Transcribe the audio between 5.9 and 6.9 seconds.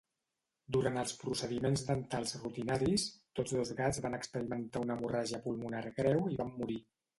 greu i van morir.